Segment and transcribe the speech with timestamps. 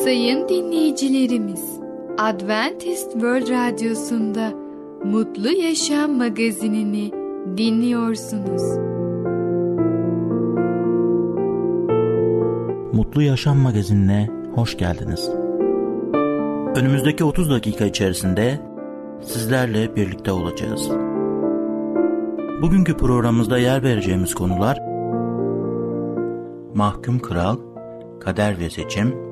[0.00, 1.80] Sayın dinleyicilerimiz,
[2.18, 4.52] Adventist World Radyosu'nda
[5.04, 7.12] Mutlu Yaşam magazinini
[7.56, 8.62] dinliyorsunuz.
[12.92, 15.30] Mutlu Yaşam magazinine hoş geldiniz.
[16.76, 18.60] Önümüzdeki 30 dakika içerisinde
[19.22, 20.90] sizlerle birlikte olacağız.
[22.62, 24.78] Bugünkü programımızda yer vereceğimiz konular
[26.74, 27.56] Mahkum Kral,
[28.20, 29.31] Kader ve Seçim,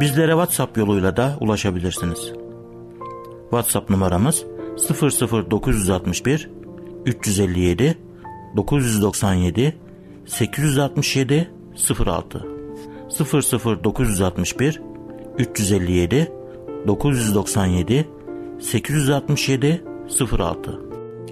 [0.00, 2.32] Bizlere WhatsApp yoluyla da ulaşabilirsiniz.
[3.50, 4.44] WhatsApp numaramız
[5.50, 6.50] 00961
[7.06, 7.98] 357
[8.56, 9.76] 997
[10.26, 11.50] 867
[12.06, 12.46] 06
[13.84, 14.80] 00961
[15.38, 16.32] 357
[16.86, 18.08] 997
[18.60, 19.84] 867
[20.38, 20.80] 06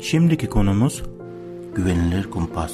[0.01, 1.03] Şimdiki konumuz
[1.75, 2.73] güvenilir kumpas.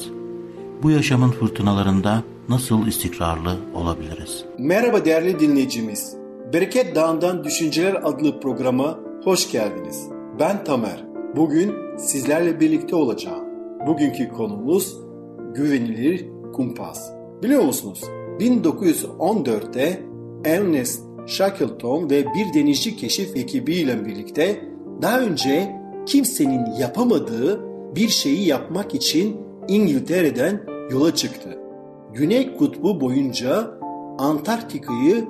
[0.83, 4.45] Bu yaşamın fırtınalarında nasıl istikrarlı olabiliriz?
[4.59, 6.17] Merhaba değerli dinleyicimiz.
[6.53, 10.09] Bereket Dağı'ndan Düşünceler adlı programa hoş geldiniz.
[10.41, 11.05] Ben Tamer.
[11.37, 13.45] Bugün sizlerle birlikte olacağım.
[13.87, 14.97] Bugünkü konumuz
[15.55, 17.11] güvenilir kumpas.
[17.43, 18.01] Biliyor musunuz?
[18.41, 20.03] 1914'te
[20.45, 24.65] Ernest Shackleton ve bir denizci keşif ekibiyle birlikte
[25.03, 27.61] daha önce kimsenin yapamadığı
[27.97, 29.37] bir şeyi yapmak için
[29.69, 31.66] İngiltere'den yola çıktı.
[32.17, 33.79] Güney kutbu boyunca
[34.19, 35.29] Antarktika'yı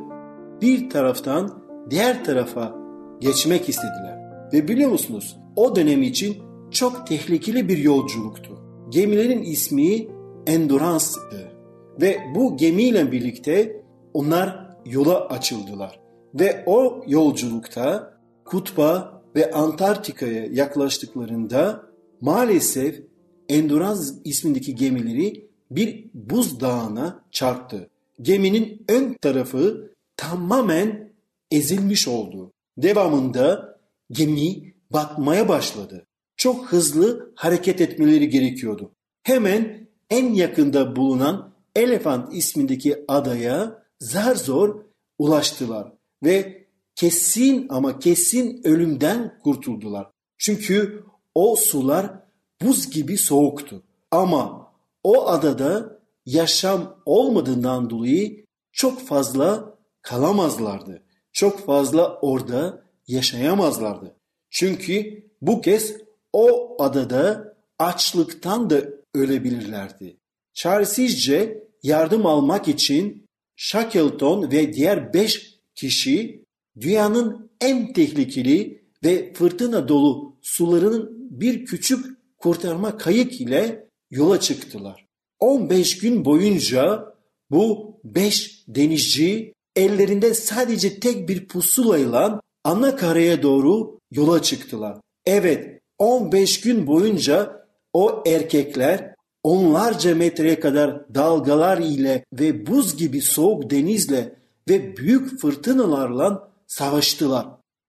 [0.62, 2.74] bir taraftan diğer tarafa
[3.20, 4.18] geçmek istediler.
[4.52, 6.36] Ve biliyor musunuz o dönem için
[6.70, 8.58] çok tehlikeli bir yolculuktu.
[8.88, 10.08] Gemilerin ismi
[10.46, 11.52] Endurance'dı.
[12.00, 13.82] Ve bu gemiyle birlikte
[14.14, 16.00] onlar yola açıldılar.
[16.34, 21.82] Ve o yolculukta kutba ve Antarktika'ya yaklaştıklarında
[22.20, 23.02] maalesef
[23.48, 27.90] Endurance ismindeki gemileri bir buz dağına çarptı.
[28.22, 31.12] Geminin ön tarafı tamamen
[31.50, 32.52] ezilmiş oldu.
[32.78, 33.78] Devamında
[34.10, 36.06] gemi batmaya başladı.
[36.36, 38.90] Çok hızlı hareket etmeleri gerekiyordu.
[39.22, 44.82] Hemen en yakında bulunan Elefant ismindeki adaya zar zor
[45.18, 45.92] ulaştılar
[46.24, 50.10] ve kesin ama kesin ölümden kurtuldular.
[50.38, 51.04] Çünkü
[51.34, 52.20] o sular
[52.62, 53.82] buz gibi soğuktu.
[54.10, 54.65] Ama
[55.06, 61.02] o adada yaşam olmadığından dolayı çok fazla kalamazlardı.
[61.32, 64.16] Çok fazla orada yaşayamazlardı.
[64.50, 65.96] Çünkü bu kez
[66.32, 68.82] o adada açlıktan da
[69.14, 70.16] ölebilirlerdi.
[70.54, 76.44] Çaresizce yardım almak için Shackleton ve diğer beş kişi
[76.80, 82.06] dünyanın en tehlikeli ve fırtına dolu sularının bir küçük
[82.38, 85.06] kurtarma kayık ile yola çıktılar.
[85.40, 87.14] 15 gün boyunca
[87.50, 94.98] bu beş denizci ellerinde sadece tek bir pusulayla ana karaya doğru yola çıktılar.
[95.26, 103.70] Evet 15 gün boyunca o erkekler onlarca metreye kadar dalgalar ile ve buz gibi soğuk
[103.70, 104.36] denizle
[104.68, 107.46] ve büyük fırtınalarla savaştılar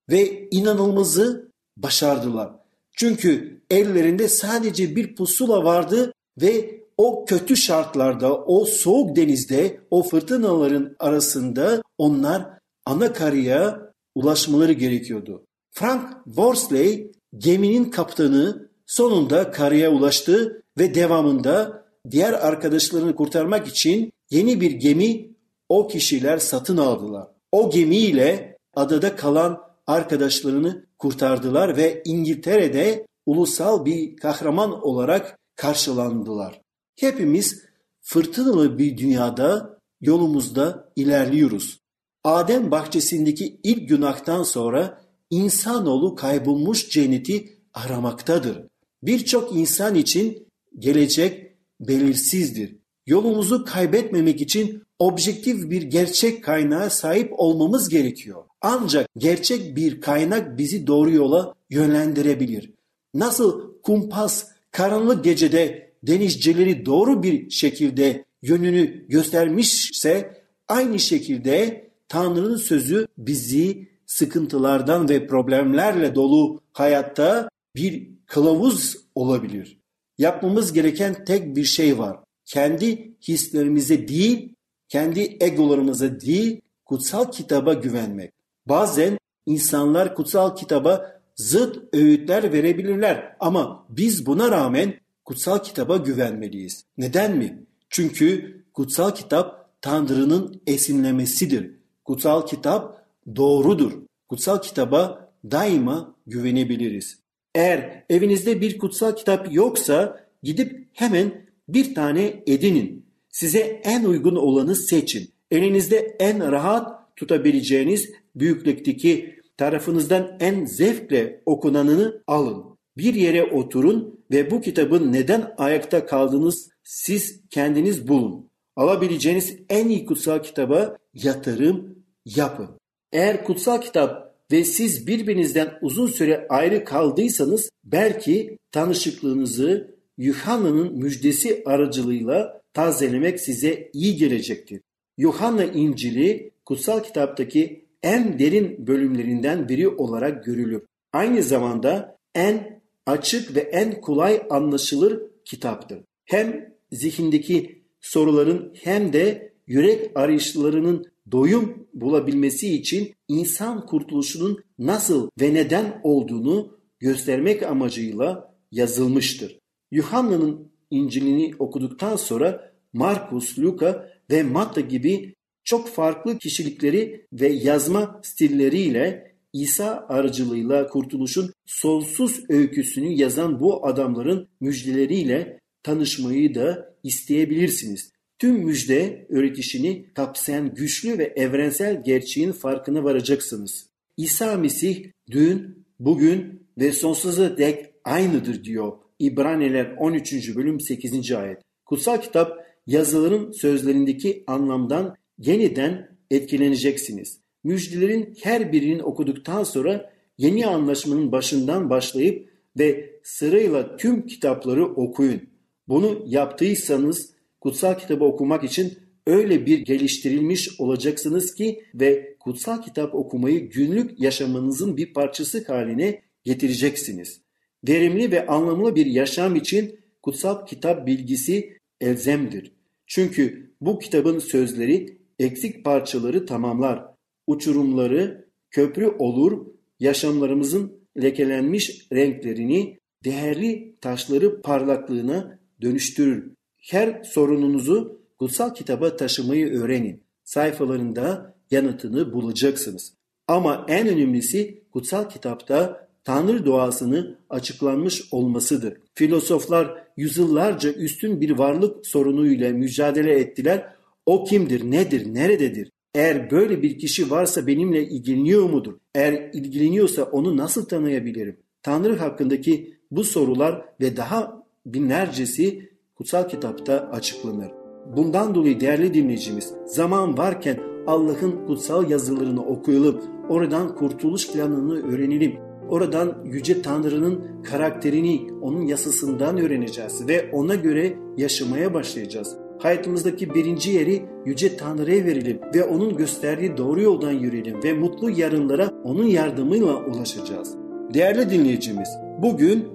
[0.10, 2.52] ve inanılmazı başardılar.
[2.98, 10.96] Çünkü ellerinde sadece bir pusula vardı ve o kötü şartlarda, o soğuk denizde, o fırtınaların
[11.00, 12.46] arasında onlar
[12.86, 15.46] ana karaya ulaşmaları gerekiyordu.
[15.72, 24.72] Frank Worsley geminin kaptanı sonunda karaya ulaştı ve devamında diğer arkadaşlarını kurtarmak için yeni bir
[24.72, 25.30] gemi
[25.70, 27.28] o kişiler satın aldılar.
[27.52, 36.62] O gemiyle adada kalan arkadaşlarını kurtardılar ve İngiltere'de ulusal bir kahraman olarak karşılandılar.
[36.96, 37.64] Hepimiz
[38.02, 41.80] fırtınalı bir dünyada yolumuzda ilerliyoruz.
[42.24, 48.68] Adem bahçesindeki ilk günahtan sonra insanoğlu kaybolmuş cenneti aramaktadır.
[49.04, 50.48] Birçok insan için
[50.80, 52.78] gelecek belirsizdir.
[53.06, 58.47] Yolumuzu kaybetmemek için objektif bir gerçek kaynağa sahip olmamız gerekiyor.
[58.62, 62.72] Ancak gerçek bir kaynak bizi doğru yola yönlendirebilir.
[63.14, 73.88] Nasıl kumpas karanlık gecede denizcileri doğru bir şekilde yönünü göstermişse aynı şekilde Tanrı'nın sözü bizi
[74.06, 79.78] sıkıntılardan ve problemlerle dolu hayatta bir kılavuz olabilir.
[80.18, 82.20] Yapmamız gereken tek bir şey var.
[82.46, 84.56] Kendi hislerimize değil,
[84.90, 88.37] kendi egolarımıza değil, kutsal kitaba güvenmek.
[88.70, 94.94] Bazen insanlar kutsal kitaba zıt öğütler verebilirler ama biz buna rağmen
[95.26, 96.86] kutsal kitaba güvenmeliyiz.
[96.98, 97.64] Neden mi?
[97.90, 101.72] Çünkü kutsal kitap Tanrı'nın esinlemesidir.
[102.06, 103.06] Kutsal kitap
[103.36, 103.92] doğrudur.
[104.30, 107.20] Kutsal kitaba daima güvenebiliriz.
[107.56, 113.06] Eğer evinizde bir kutsal kitap yoksa gidip hemen bir tane edinin.
[113.30, 115.30] Size en uygun olanı seçin.
[115.52, 122.78] Elinizde en rahat tutabileceğiniz büyüklükteki tarafınızdan en zevkle okunanını alın.
[122.98, 128.50] Bir yere oturun ve bu kitabın neden ayakta kaldığınız siz kendiniz bulun.
[128.76, 132.70] Alabileceğiniz en iyi kutsal kitaba yatırım yapın.
[133.12, 142.62] Eğer kutsal kitap ve siz birbirinizden uzun süre ayrı kaldıysanız belki tanışıklığınızı Yuhanna'nın müjdesi aracılığıyla
[142.74, 144.82] tazelemek size iyi gelecektir.
[145.18, 150.82] Yuhanna İncil'i kutsal kitaptaki en derin bölümlerinden biri olarak görülür.
[151.14, 156.00] Aynı zamanda en açık ve en kolay anlaşılır kitaptır.
[156.26, 166.02] Hem zihindeki soruların hem de yürek arayışlarının doyum bulabilmesi için insan kurtuluşunun nasıl ve neden
[166.04, 169.60] olduğunu göstermek amacıyla yazılmıştır.
[169.92, 179.36] Yuhanna'nın İncil'ini okuduktan sonra Markus, Luka ve Matta gibi çok farklı kişilikleri ve yazma stilleriyle
[179.54, 188.12] İsa aracılığıyla kurtuluşun sonsuz öyküsünü yazan bu adamların müjdeleriyle tanışmayı da isteyebilirsiniz.
[188.40, 193.90] Tüm müjde öğretişini kapsayan güçlü ve evrensel gerçeğin farkına varacaksınız.
[194.18, 200.56] İsa Mesih dün, bugün ve sonsuza dek aynıdır diyor İbraniler 13.
[200.56, 201.32] bölüm 8.
[201.32, 201.58] ayet.
[201.86, 207.40] Kutsal kitap yazıların sözlerindeki anlamdan yeniden etkileneceksiniz.
[207.64, 212.50] Müjdelerin her birinin okuduktan sonra yeni anlaşmanın başından başlayıp
[212.80, 215.42] ve sırayla tüm kitapları okuyun.
[215.88, 218.98] Bunu yaptıysanız kutsal kitabı okumak için
[219.28, 227.42] öyle bir geliştirilmiş olacaksınız ki ve kutsal kitap okumayı günlük yaşamınızın bir parçası haline getireceksiniz.
[227.88, 232.77] Verimli ve anlamlı bir yaşam için kutsal kitap bilgisi elzemdir.
[233.08, 237.04] Çünkü bu kitabın sözleri eksik parçaları tamamlar,
[237.48, 239.66] uçurumları köprü olur,
[240.00, 246.52] yaşamlarımızın lekelenmiş renklerini değerli taşları parlaklığına dönüştürür.
[246.78, 250.24] Her sorununuzu kutsal kitaba taşımayı öğrenin.
[250.44, 253.14] Sayfalarında yanıtını bulacaksınız.
[253.48, 258.98] Ama en önemlisi kutsal kitapta Tanrı doğasını açıklanmış olmasıdır.
[259.16, 263.86] Filozoflar yüzyıllarca üstün bir varlık sorunuyla mücadele ettiler.
[264.26, 265.92] O kimdir, nedir, nerededir?
[266.16, 268.94] Eğer böyle bir kişi varsa benimle ilgileniyor mudur?
[269.16, 271.58] Eğer ilgileniyorsa onu nasıl tanıyabilirim?
[271.84, 277.72] Tanrı hakkındaki bu sorular ve daha binlercesi kutsal kitapta açıklanır.
[278.16, 285.67] Bundan dolayı değerli dinleyicimiz zaman varken Allah'ın kutsal yazılarını okuyalım, oradan kurtuluş planını öğrenelim.
[285.90, 292.56] Oradan Yüce Tanrı'nın karakterini, onun yasasından öğreneceğiz ve ona göre yaşamaya başlayacağız.
[292.80, 298.92] Hayatımızdaki birinci yeri Yüce Tanrı'ya verelim ve onun gösterdiği doğru yoldan yürüyelim ve mutlu yarınlara
[299.04, 300.76] onun yardımıyla ulaşacağız.
[301.14, 302.10] Değerli dinleyicimiz,
[302.42, 302.88] bugün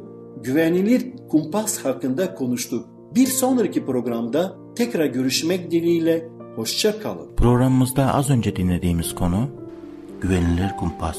[0.42, 2.86] güvenilir kumpas hakkında konuştuk.
[3.14, 7.36] Bir sonraki programda tekrar görüşmek dileğiyle hoşça kalın.
[7.36, 9.48] Programımızda az önce dinlediğimiz konu
[10.22, 11.18] Güvenilir Kumpas.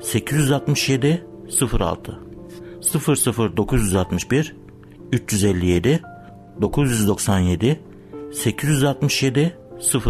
[0.00, 2.18] 867 06
[2.82, 4.54] 00961
[5.12, 6.02] 357
[6.60, 7.80] 997
[8.32, 9.58] 867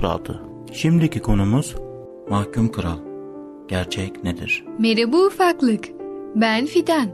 [0.03, 0.41] 06
[0.73, 1.75] Şimdiki konumuz
[2.31, 2.99] Mahkum Kral.
[3.69, 4.65] Gerçek nedir?
[4.79, 5.89] Merhaba ufaklık.
[6.35, 7.11] Ben Fidan.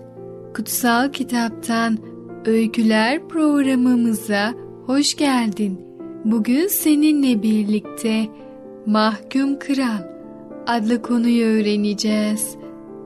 [0.56, 1.98] Kutsal Kitaptan
[2.44, 4.54] Öyküler programımıza
[4.86, 5.80] hoş geldin.
[6.24, 8.26] Bugün seninle birlikte
[8.86, 10.16] Mahkum Kral
[10.66, 12.56] adlı konuyu öğreneceğiz.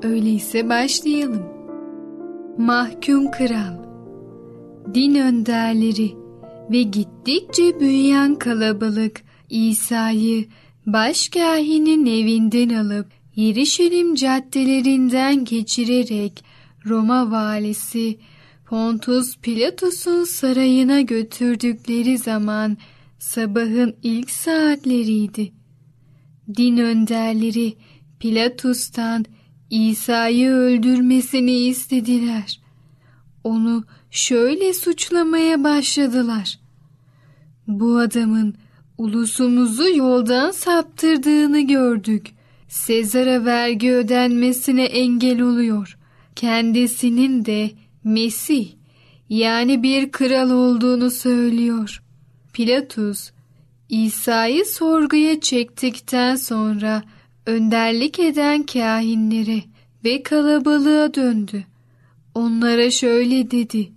[0.02, 1.42] Öyleyse başlayalım.
[2.58, 3.78] Mahkum Kral
[4.94, 6.14] Din önderleri
[6.70, 10.44] ve gittikçe büyüyen kalabalık İsa'yı
[10.86, 16.44] başkahinin evinden alıp Yerişalim caddelerinden geçirerek
[16.86, 18.18] Roma valisi
[18.66, 22.76] Pontus Pilatus'un sarayına götürdükleri zaman
[23.18, 25.52] sabahın ilk saatleriydi.
[26.56, 27.74] Din önderleri
[28.20, 29.24] Pilatus'tan
[29.70, 32.60] İsa'yı öldürmesini istediler.
[33.44, 36.58] Onu şöyle suçlamaya başladılar.
[37.66, 38.54] Bu adamın
[38.98, 42.30] ulusumuzu yoldan saptırdığını gördük.
[42.68, 45.98] Sezar'a vergi ödenmesine engel oluyor.
[46.36, 47.70] Kendisinin de
[48.04, 48.68] Mesih
[49.28, 52.02] yani bir kral olduğunu söylüyor.
[52.52, 53.30] Pilatus
[53.88, 57.02] İsa'yı sorguya çektikten sonra
[57.50, 59.62] önderlik eden kahinlere
[60.04, 61.64] ve kalabalığa döndü.
[62.34, 63.92] Onlara şöyle dedi.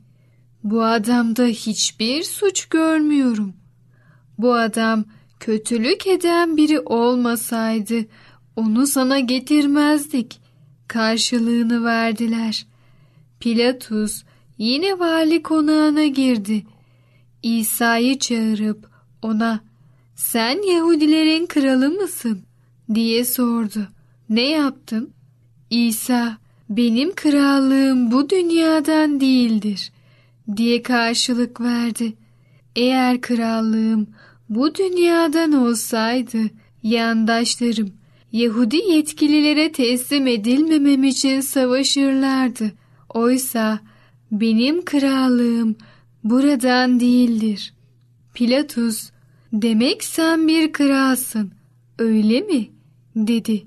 [0.64, 3.54] Bu adamda hiçbir suç görmüyorum.
[4.38, 5.06] Bu adam
[5.40, 8.06] kötülük eden biri olmasaydı
[8.56, 10.40] onu sana getirmezdik.
[10.88, 12.66] Karşılığını verdiler.
[13.40, 14.24] Pilatus
[14.58, 16.64] yine vali konağına girdi.
[17.44, 18.90] İsa'yı çağırıp
[19.22, 19.60] ona
[20.16, 22.44] sen Yahudilerin kralı mısın
[22.96, 23.88] diye sordu.
[24.30, 25.14] Ne yaptın?
[25.70, 26.38] İsa
[26.70, 29.92] benim krallığım bu dünyadan değildir
[30.58, 32.14] diye karşılık verdi.
[32.76, 34.08] Eğer krallığım
[34.50, 36.40] bu dünyadan olsaydı
[36.84, 37.94] yandaşlarım
[38.32, 42.72] Yahudi yetkililere teslim edilmemem için savaşırlardı.
[43.10, 43.80] Oysa
[44.32, 45.76] benim krallığım
[46.24, 47.74] buradan değildir.
[48.34, 49.10] Pilatus,
[49.54, 51.52] demek sen bir kralsın,
[52.00, 52.73] öyle mi?
[53.16, 53.64] Dedi.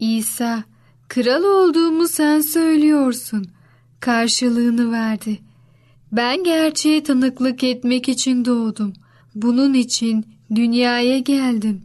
[0.00, 0.64] İsa,
[1.08, 3.46] kral olduğumu sen söylüyorsun.
[4.00, 5.38] Karşılığını verdi.
[6.12, 8.92] Ben gerçeğe tanıklık etmek için doğdum.
[9.34, 11.82] Bunun için dünyaya geldim.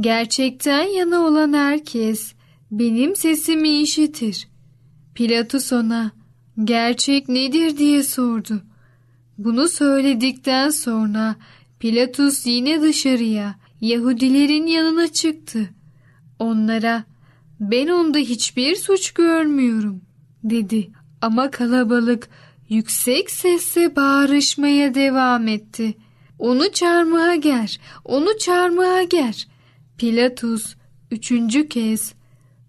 [0.00, 2.32] Gerçekten yana olan herkes
[2.70, 4.48] benim sesimi işitir.
[5.14, 6.12] Pilatus ona
[6.64, 8.62] gerçek nedir diye sordu.
[9.38, 11.36] Bunu söyledikten sonra
[11.80, 15.70] Pilatus yine dışarıya Yahudilerin yanına çıktı.
[16.42, 17.04] Onlara
[17.60, 20.00] ben onda hiçbir suç görmüyorum
[20.44, 20.90] dedi.
[21.20, 22.28] Ama kalabalık
[22.68, 25.94] yüksek sesle bağırışmaya devam etti.
[26.38, 29.48] Onu çarmıha ger, onu çarmıha ger.
[29.98, 30.74] Pilatus
[31.10, 32.14] üçüncü kez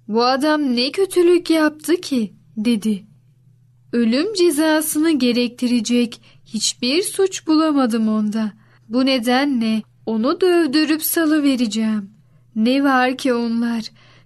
[0.08, 3.04] bu adam ne kötülük yaptı ki dedi.
[3.94, 8.54] Ölüm cezasını gerektirecek hiçbir suç bulamadım onda.
[8.90, 12.13] Bu nedenle onu dövdürüp salı vereceğim.
[12.56, 13.84] Ne var ki onlar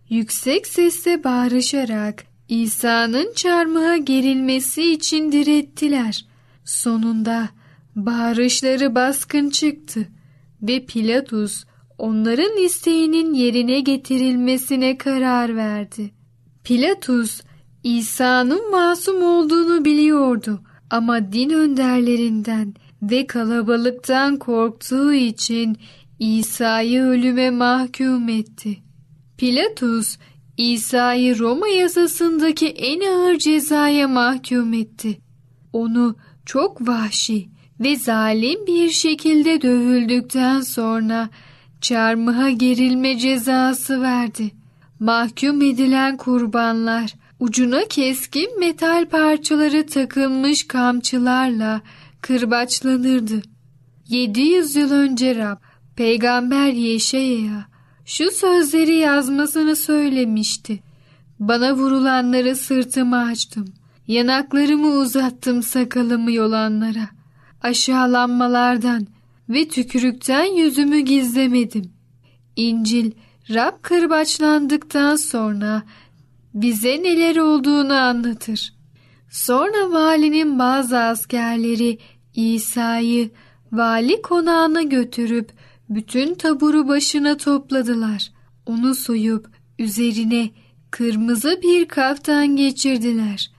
[0.09, 6.25] yüksek sesle bağırışarak İsa'nın çarmıha gerilmesi için direttiler.
[6.65, 7.49] Sonunda
[7.95, 10.07] bağırışları baskın çıktı
[10.61, 11.63] ve Pilatus
[11.97, 16.11] onların isteğinin yerine getirilmesine karar verdi.
[16.63, 17.41] Pilatus
[17.83, 25.77] İsa'nın masum olduğunu biliyordu ama din önderlerinden ve kalabalıktan korktuğu için
[26.19, 28.77] İsa'yı ölüme mahkum etti.
[29.37, 30.17] Pilatus
[30.57, 35.19] İsa'yı Roma yasasındaki en ağır cezaya mahkum etti.
[35.73, 41.29] Onu çok vahşi ve zalim bir şekilde dövüldükten sonra
[41.81, 44.51] çarmıha gerilme cezası verdi.
[44.99, 51.81] Mahkum edilen kurbanlar ucuna keskin metal parçaları takılmış kamçılarla
[52.21, 53.41] kırbaçlanırdı.
[54.07, 55.66] 700 yıl önce Rab
[55.97, 57.65] peygamber Yeşaya'ya
[58.05, 60.79] şu sözleri yazmasını söylemişti.
[61.39, 63.73] Bana vurulanları sırtımı açtım.
[64.07, 67.09] Yanaklarımı uzattım sakalımı yolanlara.
[67.61, 69.07] Aşağılanmalardan
[69.49, 71.91] ve tükürükten yüzümü gizlemedim.
[72.55, 73.11] İncil
[73.49, 75.83] Rab kırbaçlandıktan sonra
[76.53, 78.73] bize neler olduğunu anlatır.
[79.29, 81.99] Sonra valinin bazı askerleri
[82.35, 83.29] İsa'yı
[83.71, 85.51] vali konağına götürüp
[85.89, 88.31] bütün taburu başına topladılar.
[88.65, 90.49] Onu soyup üzerine
[90.91, 93.51] kırmızı bir kaftan geçirdiler.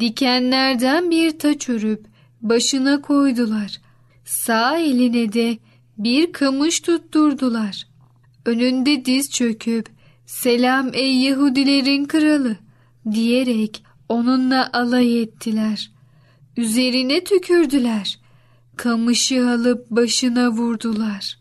[0.00, 2.06] Dikenlerden bir taç örüp
[2.42, 3.80] başına koydular.
[4.24, 5.58] Sağ eline de
[5.98, 7.86] bir kamış tutturdular.
[8.46, 9.88] Önünde diz çöküp
[10.26, 12.56] selam ey Yahudilerin kralı
[13.12, 15.90] diyerek onunla alay ettiler.
[16.56, 18.18] Üzerine tükürdüler.
[18.76, 21.39] Kamışı alıp başına vurdular.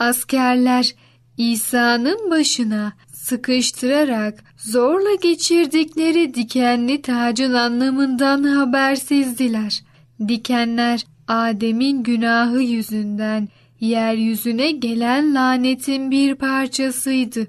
[0.00, 0.94] Askerler
[1.36, 9.82] İsa'nın başına sıkıştırarak zorla geçirdikleri dikenli tacın anlamından habersizdiler.
[10.28, 13.48] Dikenler Adem'in günahı yüzünden
[13.80, 17.46] yeryüzüne gelen lanetin bir parçasıydı.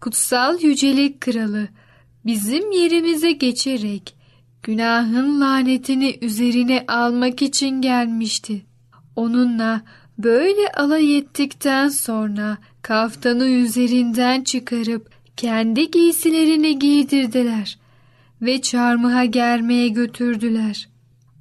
[0.00, 1.68] Kutsal Yücelik Kralı
[2.26, 4.14] bizim yerimize geçerek
[4.62, 8.62] günahın lanetini üzerine almak için gelmişti.
[9.16, 9.82] Onunla
[10.18, 17.78] böyle alay ettikten sonra kaftanı üzerinden çıkarıp kendi giysilerini giydirdiler
[18.42, 20.88] ve çarmıha germeye götürdüler.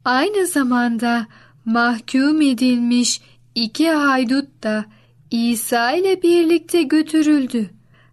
[0.06, 1.28] Aynı zamanda
[1.66, 3.22] mahkum edilmiş
[3.56, 4.86] iki haydut da
[5.32, 7.70] İsa ile birlikte götürüldü.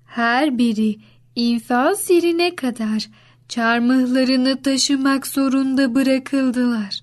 [0.07, 0.97] Her biri
[1.37, 3.09] infaz yerine kadar
[3.49, 7.01] çarmıhlarını taşımak zorunda bırakıldılar.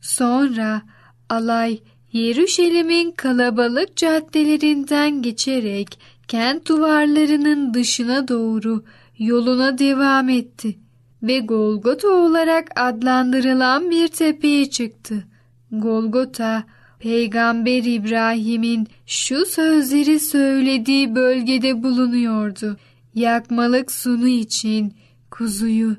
[0.00, 0.82] Sonra
[1.28, 1.80] alay
[2.16, 8.84] Yeruşalim'in kalabalık caddelerinden geçerek kent duvarlarının dışına doğru
[9.18, 10.78] yoluna devam etti
[11.22, 15.24] ve Golgota olarak adlandırılan bir tepeye çıktı.
[15.72, 16.64] Golgota,
[16.98, 22.76] Peygamber İbrahim'in şu sözleri söylediği bölgede bulunuyordu.
[23.14, 24.94] Yakmalık sunu için
[25.30, 25.96] kuzuyu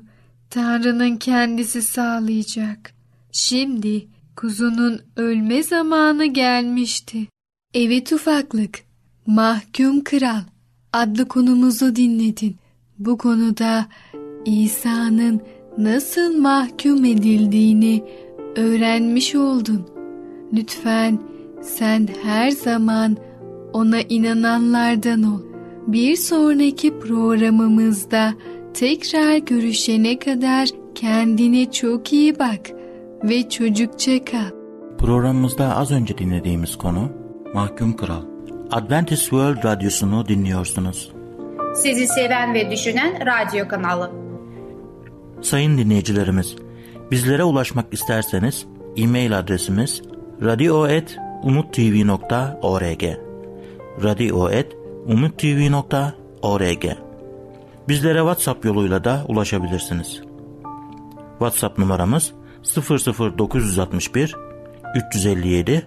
[0.50, 2.92] Tanrı'nın kendisi sağlayacak.
[3.32, 4.08] Şimdi
[4.38, 7.26] kuzunun ölme zamanı gelmişti.
[7.74, 8.78] Evet ufaklık,
[9.26, 10.42] Mahkum Kral
[10.92, 12.56] adlı konumuzu dinledin.
[12.98, 13.86] Bu konuda
[14.44, 15.40] İsa'nın
[15.78, 18.04] nasıl mahkum edildiğini
[18.56, 19.86] öğrenmiş oldun.
[20.52, 21.18] Lütfen
[21.62, 23.16] sen her zaman
[23.72, 25.40] ona inananlardan ol.
[25.86, 28.34] Bir sonraki programımızda
[28.74, 32.77] tekrar görüşene kadar kendine çok iyi bak
[33.24, 34.50] ve çocukça kal.
[34.98, 37.12] Programımızda az önce dinlediğimiz konu
[37.54, 38.22] Mahkum Kral.
[38.70, 41.12] Adventist World Radyosu'nu dinliyorsunuz.
[41.74, 44.10] Sizi seven ve düşünen radyo kanalı.
[45.42, 46.56] Sayın dinleyicilerimiz,
[47.10, 50.02] bizlere ulaşmak isterseniz e-mail adresimiz
[50.42, 53.02] radio.umutv.org
[54.02, 56.84] radio.umutv.org
[57.88, 60.22] Bizlere WhatsApp yoluyla da ulaşabilirsiniz.
[61.38, 62.32] WhatsApp numaramız
[62.76, 64.36] 00961
[64.96, 65.86] 357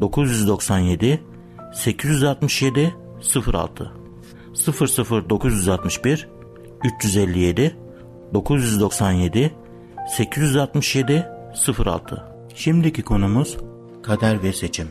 [0.00, 1.20] 997
[1.74, 2.94] 867
[3.46, 3.92] 06
[5.30, 6.28] 00961
[6.84, 7.76] 357
[8.34, 9.54] 997
[10.08, 11.26] 867
[11.78, 13.56] 06 Şimdiki konumuz
[14.02, 14.88] kader ve seçim.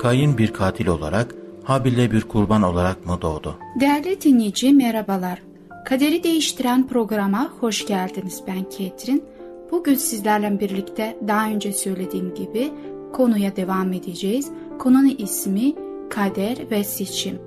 [0.00, 1.34] Kayın bir katil olarak,
[1.64, 3.58] Habil'le bir kurban olarak mı doğdu?
[3.80, 5.42] Değerli dinleyici merhabalar.
[5.84, 9.24] Kaderi değiştiren programa hoş geldiniz ben Ketrin.
[9.70, 12.72] Bugün sizlerle birlikte daha önce söylediğim gibi
[13.12, 14.50] konuya devam edeceğiz.
[14.78, 15.74] Konunun ismi
[16.10, 17.38] kader ve seçim.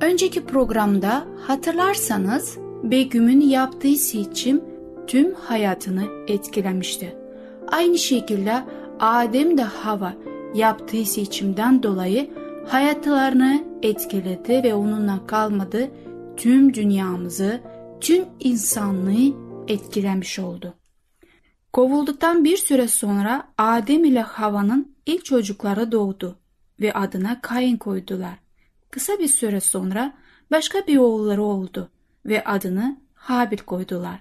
[0.00, 4.64] Önceki programda hatırlarsanız Begüm'ün yaptığı seçim
[5.06, 7.16] tüm hayatını etkilemişti.
[7.68, 8.64] Aynı şekilde
[9.00, 10.12] Adem de Hava
[10.54, 12.30] yaptığı seçimden dolayı
[12.68, 15.90] hayatlarını etkiledi ve onunla kalmadı
[16.36, 17.60] tüm dünyamızı,
[18.00, 19.34] tüm insanlığı
[19.68, 20.74] etkilemiş oldu.
[21.74, 26.38] Kovulduktan bir süre sonra Adem ile Hava'nın ilk çocukları doğdu
[26.80, 28.38] ve adına Kain koydular.
[28.90, 30.14] Kısa bir süre sonra
[30.50, 31.90] başka bir oğulları oldu
[32.26, 34.20] ve adını Habil koydular.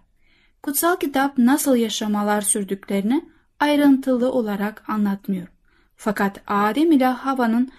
[0.63, 5.47] Kutsal kitap nasıl yaşamalar sürdüklerini ayrıntılı olarak anlatmıyor.
[5.95, 7.71] Fakat Adem ile Hava'nın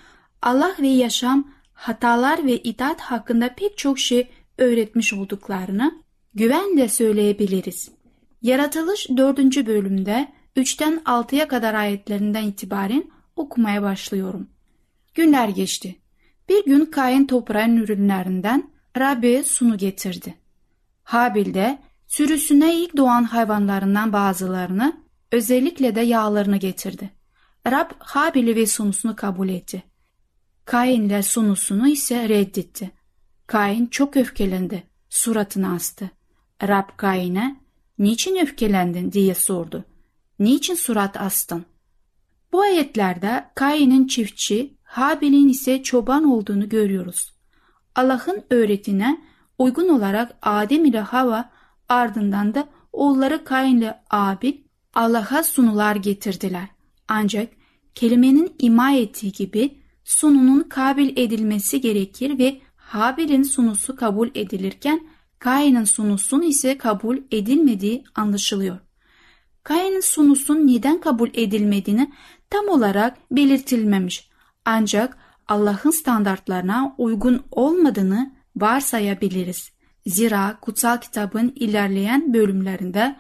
[0.43, 5.95] Allah ve yaşam, hatalar ve itaat hakkında pek çok şey öğretmiş olduklarını
[6.35, 8.04] güvenle söyleyebiliriz.
[8.45, 9.39] Yaratılış 4.
[9.67, 13.05] bölümde 3'ten 6'ya kadar ayetlerinden itibaren
[13.37, 14.49] okumaya başlıyorum.
[15.15, 15.97] Günler geçti.
[16.49, 20.35] Bir gün Kain toprağın ürünlerinden Rabbi'ye sunu getirdi.
[21.03, 25.01] Habil de sürüsüne ilk doğan hayvanlarından bazılarını
[25.33, 27.11] özellikle de yağlarını getirdi.
[27.67, 29.83] Rab Habil'i ve sunusunu kabul etti.
[30.65, 32.91] Kain ile sunusunu ise reddetti.
[33.47, 36.11] Kain çok öfkelendi, suratını astı.
[36.63, 37.64] Rab Kain'e
[37.99, 39.85] niçin öfkelendin diye sordu.
[40.39, 41.65] Niçin surat astın?
[42.53, 47.35] Bu ayetlerde Kain'in çiftçi, Habil'in ise çoban olduğunu görüyoruz.
[47.95, 49.21] Allah'ın öğretine
[49.59, 51.51] uygun olarak Adem ile Hava
[51.89, 54.53] ardından da oğulları Kain ile Abil
[54.95, 56.69] Allah'a sunular getirdiler.
[57.09, 57.49] Ancak
[57.95, 65.01] kelimenin ima ettiği gibi sununun kabil edilmesi gerekir ve Habil'in sunusu kabul edilirken
[65.45, 68.79] Kain'in sunusun ise kabul edilmediği anlaşılıyor.
[69.63, 72.13] Kain'in sunusun neden kabul edilmediğini
[72.51, 74.31] tam olarak belirtilmemiş.
[74.65, 79.73] Ancak Allah'ın standartlarına uygun olmadığını varsayabiliriz.
[80.07, 83.17] Zira kutsal kitabın ilerleyen bölümlerinde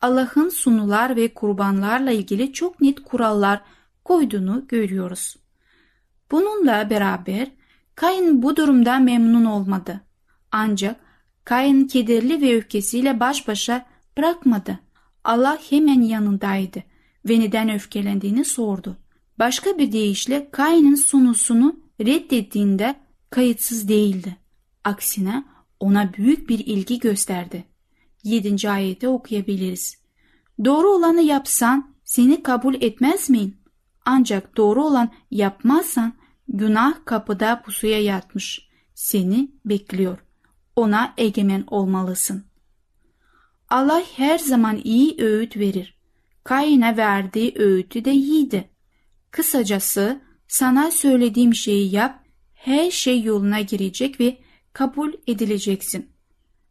[0.00, 3.60] Allah'ın sunular ve kurbanlarla ilgili çok net kurallar
[4.04, 5.36] koyduğunu görüyoruz.
[6.30, 7.48] Bununla beraber
[7.94, 10.00] Kain bu durumda memnun olmadı.
[10.52, 11.05] Ancak
[11.46, 14.78] Kain kederli ve öfkesiyle baş başa bırakmadı.
[15.24, 16.82] Allah hemen yanındaydı
[17.28, 18.96] ve neden öfkelendiğini sordu.
[19.38, 22.94] Başka bir deyişle Kain'in sunusunu reddettiğinde
[23.30, 24.36] kayıtsız değildi.
[24.84, 25.44] Aksine
[25.80, 27.64] ona büyük bir ilgi gösterdi.
[28.24, 28.70] 7.
[28.70, 29.96] ayeti okuyabiliriz.
[30.64, 33.56] Doğru olanı yapsan seni kabul etmez miyim?
[34.04, 36.12] Ancak doğru olan yapmazsan
[36.48, 38.68] günah kapıda pusuya yatmış.
[38.94, 40.25] Seni bekliyor.
[40.76, 42.44] Ona egemen olmalısın.
[43.68, 45.98] Allah her zaman iyi öğüt verir.
[46.44, 48.70] Kain'e verdiği öğütü de iyiydi.
[49.30, 54.38] Kısacası sana söylediğim şeyi yap, her şey yoluna girecek ve
[54.72, 56.10] kabul edileceksin.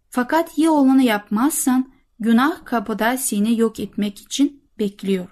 [0.10, 5.28] Fakat iyi olanı yapmazsan günah kapıda seni yok etmek için bekliyor.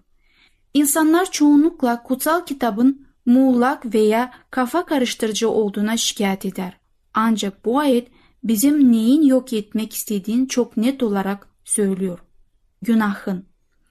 [0.74, 6.78] İnsanlar çoğunlukla kutsal kitabın muğlak veya kafa karıştırıcı olduğuna şikayet eder.
[7.14, 8.08] Ancak bu ayet
[8.44, 12.20] bizim neyin yok etmek istediğini çok net olarak söylüyor.
[12.82, 13.46] Günahın.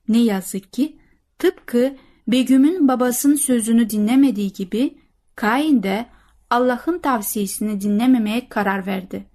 [0.08, 0.98] Ne yazık ki
[1.38, 1.96] tıpkı
[2.28, 4.98] Begüm'ün babasının sözünü dinlemediği gibi
[5.36, 6.06] Kain de
[6.50, 9.26] Allah'ın tavsiyesini dinlememeye karar verdi.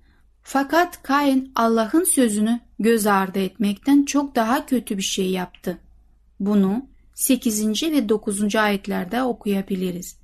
[0.44, 5.78] Fakat Kain Allah'ın sözünü göz ardı etmekten çok daha kötü bir şey yaptı.
[6.40, 7.84] Bunu 8.
[7.84, 8.56] ve 9.
[8.56, 10.20] ayetlerde okuyabiliriz.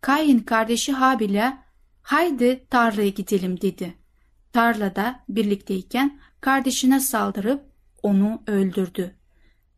[0.00, 1.56] Kain kardeşi Habil'e
[2.02, 3.94] haydi tarlaya gidelim dedi.
[4.56, 7.64] Tarlada birlikteyken kardeşine saldırıp
[8.02, 9.14] onu öldürdü.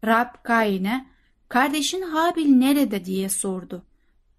[0.04, 1.06] Rab Kain'e
[1.48, 3.86] kardeşin Habil nerede diye sordu.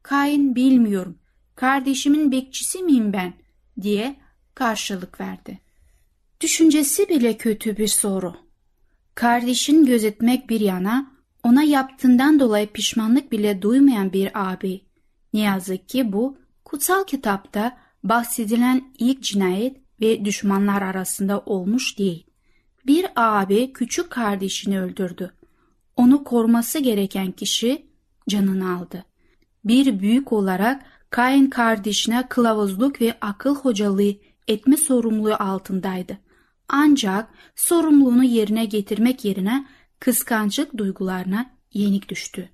[0.03, 1.17] Kain bilmiyorum
[1.55, 3.33] kardeşimin bekçisi miyim ben
[3.81, 4.15] diye
[4.55, 5.59] karşılık verdi.
[6.41, 8.35] Düşüncesi bile kötü bir soru.
[9.15, 11.11] Kardeşin gözetmek bir yana
[11.43, 14.81] ona yaptığından dolayı pişmanlık bile duymayan bir abi.
[15.33, 22.25] Ne yazık ki bu kutsal kitapta bahsedilen ilk cinayet ve düşmanlar arasında olmuş değil.
[22.87, 25.33] Bir abi küçük kardeşini öldürdü.
[25.95, 27.85] Onu koruması gereken kişi
[28.29, 29.05] canını aldı.
[29.65, 34.13] Bir büyük olarak Kain kardeşine kılavuzluk ve akıl hocalığı
[34.47, 36.17] etme sorumluluğu altındaydı.
[36.67, 39.65] Ancak sorumluluğunu yerine getirmek yerine
[39.99, 42.49] kıskançlık duygularına yenik düştü.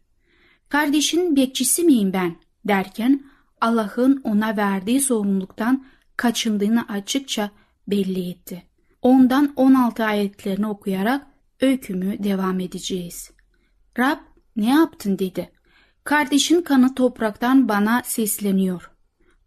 [0.69, 3.23] Kardeşin bekçisi miyim ben derken
[3.61, 5.85] Allah'ın ona verdiği sorumluluktan
[6.17, 7.51] kaçındığını açıkça
[7.87, 8.63] belli etti.
[9.01, 11.27] Ondan 16 ayetlerini okuyarak
[11.61, 13.31] öykümü devam edeceğiz.
[13.99, 14.17] Rab
[14.55, 15.51] ne yaptın dedi.
[16.03, 18.91] Kardeşin kanı topraktan bana sesleniyor.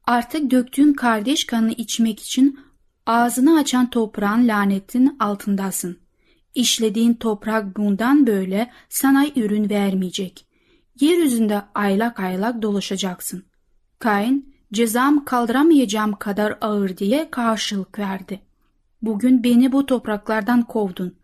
[0.04, 2.61] Artık döktüğün kardeş kanı içmek için
[3.07, 5.98] ağzını açan toprağın lanetin altındasın.
[6.54, 10.46] İşlediğin toprak bundan böyle sana ürün vermeyecek.
[11.00, 13.44] Yeryüzünde aylak aylak dolaşacaksın.
[13.98, 18.40] Kain, cezam kaldıramayacağım kadar ağır diye karşılık verdi.
[19.02, 21.14] Bugün beni bu topraklardan kovdun.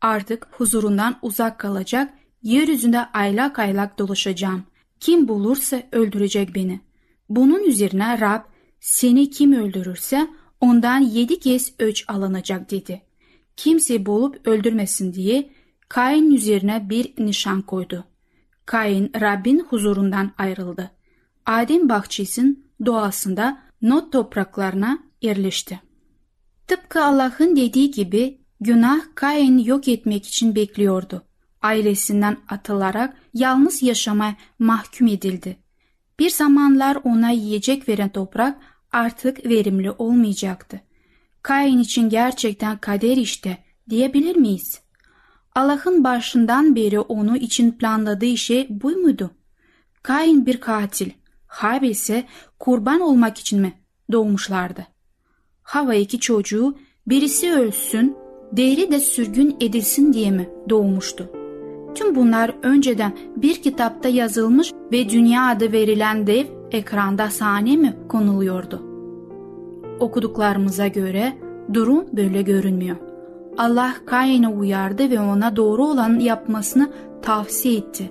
[0.00, 4.62] Artık huzurundan uzak kalacak, yeryüzünde aylak aylak dolaşacağım.
[5.00, 6.80] Kim bulursa öldürecek beni.
[7.28, 8.42] Bunun üzerine Rab
[8.80, 10.28] seni kim öldürürse
[10.60, 13.02] ondan yedi kez öç alınacak dedi.
[13.56, 15.50] Kimse bulup öldürmesin diye
[15.88, 18.04] Kain üzerine bir nişan koydu.
[18.66, 20.90] Kain Rabbin huzurundan ayrıldı.
[21.46, 25.80] Adem bahçesinin doğasında not topraklarına yerleşti.
[26.66, 31.22] Tıpkı Allah'ın dediği gibi günah Kain yok etmek için bekliyordu
[31.64, 35.56] ailesinden atılarak yalnız yaşama mahkum edildi.
[36.18, 38.58] Bir zamanlar ona yiyecek veren toprak
[38.92, 40.80] artık verimli olmayacaktı.
[41.42, 43.58] Kain için gerçekten kader işte
[43.90, 44.80] diyebilir miyiz?
[45.54, 49.30] Allah'ın başından beri onu için planladığı şey bu muydu?
[50.02, 51.10] Kain bir katil,
[51.54, 52.24] Habil ise
[52.58, 53.72] kurban olmak için mi
[54.12, 54.86] doğmuşlardı?
[55.62, 56.74] Hava iki çocuğu
[57.06, 58.16] birisi ölsün,
[58.52, 61.30] değeri de sürgün edilsin diye mi doğmuştu?
[61.94, 68.82] Tüm bunlar önceden bir kitapta yazılmış ve dünya adı verilen dev ekranda sahne mi konuluyordu?
[70.00, 71.32] Okuduklarımıza göre
[71.74, 72.96] durum böyle görünmüyor.
[73.58, 78.10] Allah Kain'i uyardı ve ona doğru olanı yapmasını tavsiye etti.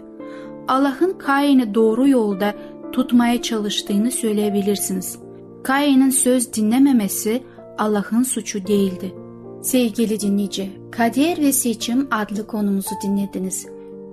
[0.67, 2.53] Allah'ın Kain'i doğru yolda
[2.93, 5.19] tutmaya çalıştığını söyleyebilirsiniz.
[5.63, 7.43] Kain'in söz dinlememesi
[7.77, 9.13] Allah'ın suçu değildi.
[9.62, 13.67] Sevgili dinleyici, Kader ve Seçim adlı konumuzu dinlediniz.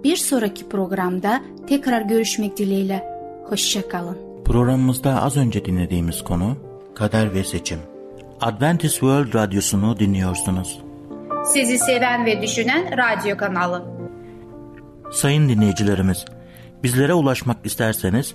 [0.04, 3.04] Bir sonraki programda tekrar görüşmek dileğiyle.
[3.48, 4.18] Hoşçakalın.
[4.44, 6.56] Programımızda az önce dinlediğimiz konu
[6.94, 7.78] kader ve seçim.
[8.40, 10.80] Adventist World Radyosu'nu dinliyorsunuz.
[11.52, 13.84] Sizi seven ve düşünen radyo kanalı.
[15.12, 16.24] Sayın dinleyicilerimiz,
[16.82, 18.34] bizlere ulaşmak isterseniz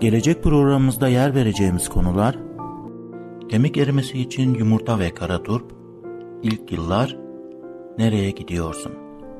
[0.00, 2.38] Gelecek programımızda yer vereceğimiz konular
[3.48, 5.72] Kemik erimesi için yumurta ve kara turp
[6.42, 7.16] İlk yıllar
[7.98, 8.92] Nereye gidiyorsun?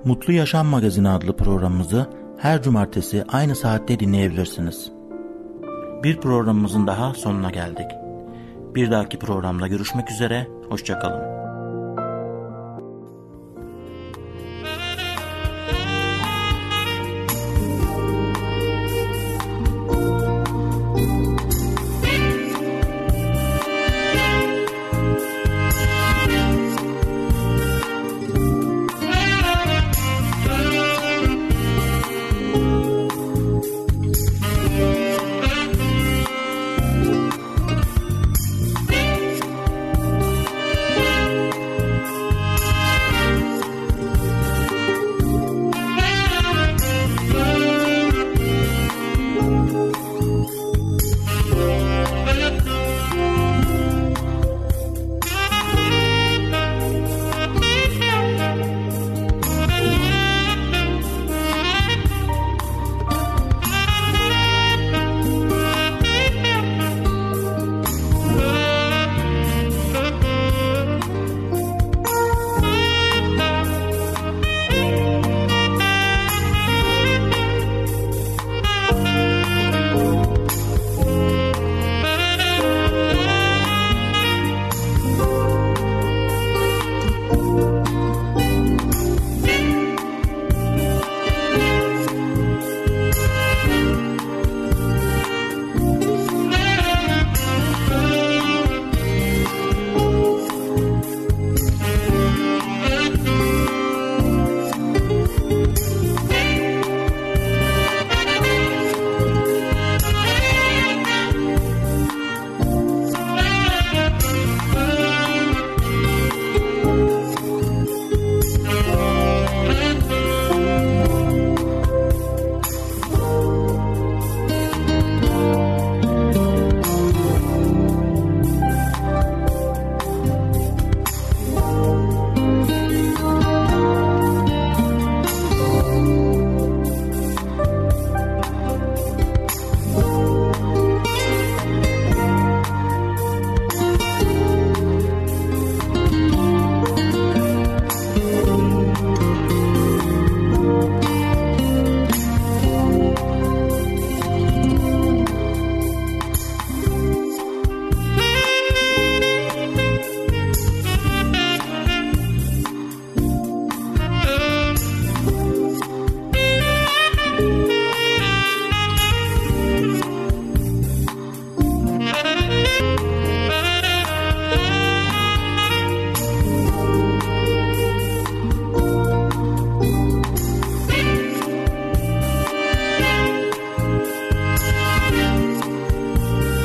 [0.05, 2.07] Mutlu Yaşam Magazini adlı programımızı
[2.39, 4.93] her cumartesi aynı saatte dinleyebilirsiniz.
[6.05, 7.91] Bir programımızın daha sonuna geldik.
[8.75, 11.50] Bir dahaki programda görüşmek üzere, hoşçakalın.